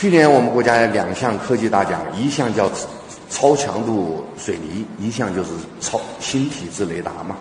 [0.00, 2.70] 去年我们国家有两项科技大奖，一项叫
[3.28, 7.36] 超强度水泥，一项就是超新体制雷达嘛。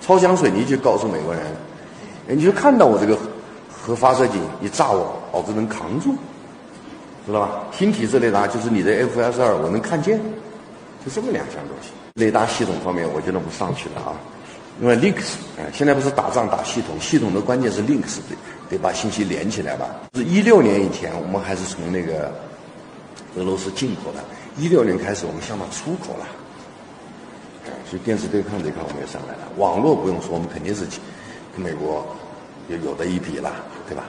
[0.00, 1.42] 超强水泥就告诉美国人，
[2.28, 3.18] 你就看到我这个
[3.70, 6.14] 核发射井你炸我，老子能扛住，
[7.26, 7.50] 知道吧？
[7.72, 10.18] 新体制雷达就是你的 F S 二，我能看见，
[11.04, 11.90] 就这么两项东西。
[12.14, 14.16] 雷达系统方面，我觉得我们上去了啊。
[14.80, 18.36] 因为 links，啊，现在不是打仗打系统，系统的关键是 links，得
[18.68, 19.86] 得把信息连起来吧。
[20.14, 22.30] 是一六年以前，我们还是从那个
[23.36, 24.22] 俄罗斯进口的，
[24.58, 26.26] 一六年开始我们向它出口了。
[27.88, 30.84] 所以电子对抗这块我们也上来了，网络不用说，我们肯定是
[31.54, 32.04] 跟美国
[32.68, 33.52] 有有的一比了，
[33.88, 34.04] 对吧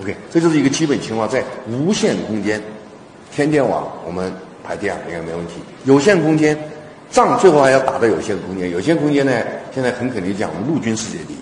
[0.00, 2.62] ？OK，这就是一个基本情况，在无线空间，
[3.32, 6.56] 天电网我们排第二应该没问题，有线空间。
[7.14, 9.32] 仗最后还要打到有限空间，有限空间呢，
[9.72, 11.36] 现在很肯定讲，陆军世界第一，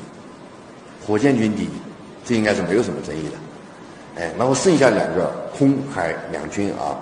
[1.06, 1.70] 火箭军第一，
[2.26, 4.20] 这应该是没有什么争议的。
[4.20, 7.00] 哎，然后剩下两个空海两军啊，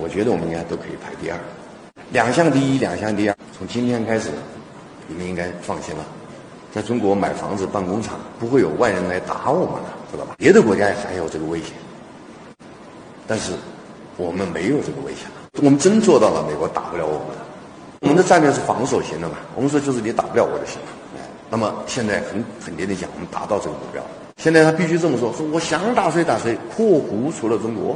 [0.00, 1.38] 我觉得我们应该都可以排第二，
[2.10, 3.36] 两项第一，两项第二。
[3.56, 4.28] 从今天开始，
[5.06, 6.04] 你们应该放心了，
[6.74, 10.34] 在中国买房子办工厂，不会有外人来打我们了，知道吧？
[10.36, 11.74] 别的国家还有这个危险，
[13.28, 13.52] 但是
[14.16, 15.62] 我们没有这个危险了。
[15.62, 17.49] 我们真做到了，美国打不了我们。
[18.00, 19.36] 我们的战略是防守型的嘛？
[19.54, 20.88] 我们说就是你打不了我就行了。
[21.16, 21.20] 哎，
[21.50, 24.02] 那么现在很肯定的讲，我们达到这个目标。
[24.38, 27.94] 现在他必须这么说：说我想打谁打谁，括弧除了中国。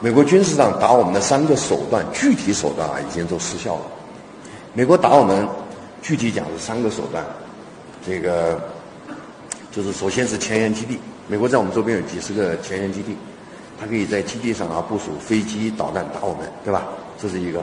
[0.00, 3.82] 美国军事上打我们的三个手段，具体手段啊已经都失效了。
[4.72, 5.48] 美国打我们，
[6.00, 7.24] 具体讲是三个手段。
[8.06, 8.60] 这个
[9.72, 13.16] 就是首先是前沿基地，美国在我们周边有几十个前沿基地，
[13.80, 16.84] 它可以在基地上啊部署飞机导弹打我们，对吧？
[17.20, 17.60] 这是一个。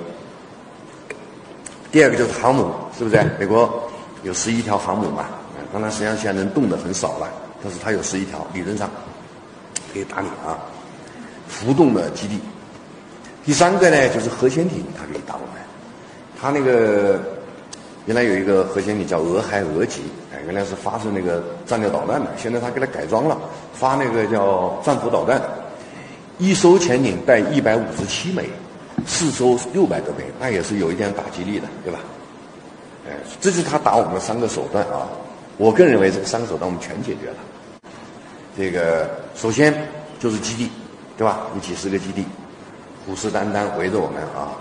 [1.91, 3.19] 第二个就是航母，是不是？
[3.39, 3.89] 美国
[4.23, 5.25] 有十一条航母嘛？
[5.73, 7.27] 当然，实际上现在能动的很少了，
[7.63, 8.89] 但是它有十一条，理论上
[9.93, 10.57] 可以打你啊。
[11.47, 12.39] 浮动的基地。
[13.45, 15.61] 第三个呢，就是核潜艇，它可以打我们。
[16.39, 17.19] 它那个
[18.05, 20.01] 原来有一个核潜艇叫俄亥俄级，
[20.31, 23.37] 哎，原来是发射那个战略导弹的，现在它给它改装了，
[23.73, 25.41] 发那个叫战斧导弹。
[26.37, 28.49] 一艘潜艇带一百五十七枚。
[29.07, 31.99] 四周六百多倍，那也是有一点打击力的，对吧？
[33.07, 35.07] 哎，这是他打我们的三个手段啊。
[35.57, 37.35] 我个人认为，这三个手段我们全解决了。
[38.57, 39.73] 这个首先
[40.19, 40.69] 就是基地，
[41.17, 41.47] 对吧？
[41.53, 42.25] 有几十个基地，
[43.05, 44.55] 虎视眈眈围着我们啊。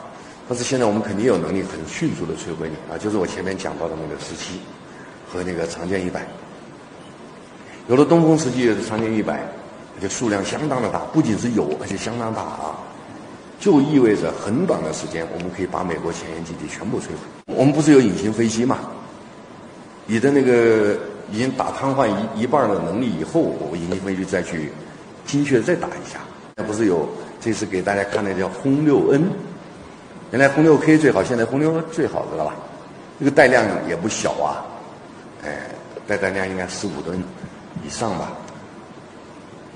[0.48, 4.60] 但是现在我们肯定有能力很迅速的摧毁你啊，就是我前面讲到的那个十七
[5.30, 6.26] 和那个长剑一百。
[7.86, 9.34] 有了东风十七，有了长剑一百，
[9.96, 12.78] 而且数量相当的大，不仅是有，而且相当大啊。
[13.58, 17.54] 就意味着很短的时间，我们可以把美国前沿基地全部摧毁。
[17.54, 18.78] 我们不是有隐形飞机嘛？
[20.06, 20.96] 你的那个
[21.30, 24.70] 已经打瘫痪一一半的能力以后，我们隐形飞机再去
[25.26, 26.20] 精确再打一下。
[26.56, 27.08] 那不是有
[27.40, 29.30] 这次给大家看的叫轰六 N，
[30.30, 32.54] 原来轰六 K 最好，现在轰六 N 最好，知道吧？
[33.18, 34.64] 这个带量也不小啊，
[35.44, 35.68] 哎，
[36.06, 37.20] 带弹量应该十五吨
[37.84, 38.32] 以上吧。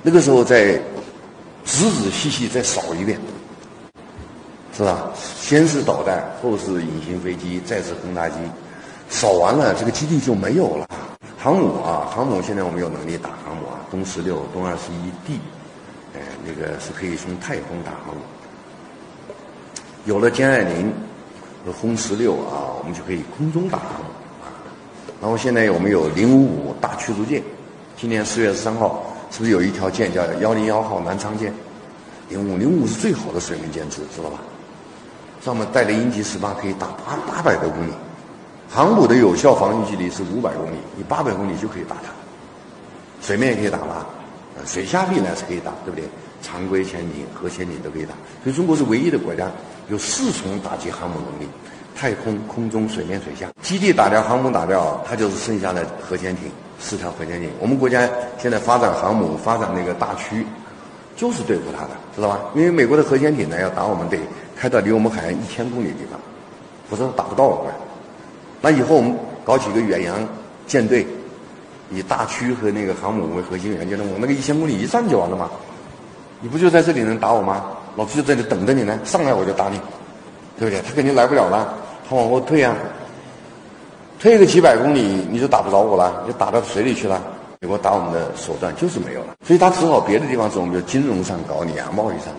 [0.02, 0.74] 那个时候再
[1.64, 3.20] 仔仔细细再扫一遍。
[4.74, 5.10] 是吧？
[5.14, 8.36] 先是导弹，后是隐形飞机，再是轰炸机，
[9.10, 10.88] 扫完了，这个基地就没有了。
[11.38, 15.38] 航母啊，航母现在我们有能力打航母啊，东十六、东二十一 D，
[16.14, 18.22] 哎，那个是可以从太空打航母。
[20.06, 20.90] 有了歼二零
[21.66, 24.10] 和轰十六啊，我们就可以空中打航母
[24.42, 24.48] 啊。
[25.20, 27.42] 然后现在我们有零五五大驱逐舰，
[27.96, 31.52] 今年四月十三号是不是有一条舰叫幺零幺号南昌舰？
[32.30, 34.38] 零五零五是最好的水面舰只，知道吧？
[35.44, 37.90] 上面带的鹰击十八可以打八八百多公里，
[38.70, 42.12] 航母的有效防御距离是五百公里，你八百公里就可以打它，
[43.20, 44.06] 水面也可以打吧，
[44.64, 46.08] 水下必然是可以打，对不对？
[46.42, 48.14] 常规潜艇、核潜艇都可以打，
[48.44, 49.50] 所以中国是唯一的国家
[49.88, 51.50] 有四重打击航母能力：
[51.96, 53.48] 太空、空中、水面、水下。
[53.62, 56.44] 基地打掉，航母打掉，它就是剩下的核潜艇，
[56.78, 57.50] 四条核潜艇。
[57.58, 58.08] 我们国家
[58.38, 60.46] 现在发展航母，发展那个大驱，
[61.16, 62.38] 就是对付它的，知道吧？
[62.54, 64.18] 因为美国的核潜艇呢，要打我们得。
[64.62, 66.20] 开到离我们海岸一千公里的地方，
[66.88, 67.74] 否则打不到我们。
[68.60, 69.12] 那以后我们
[69.42, 70.16] 搞几个远洋
[70.68, 71.04] 舰队，
[71.90, 75.50] 以大驱和那个航母为核心元件，我那个一千公里一站就完了吗？
[76.40, 77.64] 你不就在这里能打我吗？
[77.96, 79.80] 老子就在这里等着你呢，上来我就打你，
[80.56, 80.80] 对不对？
[80.80, 81.74] 他肯定来不了了，
[82.08, 82.76] 他往后退啊，
[84.20, 87.20] 退个几百公里你就打不着我了，就打到水里去了。
[87.58, 92.32] 美国打我们的手段就是没有了，所以他只好别的地方走，我们就金融上搞你啊，贸易上。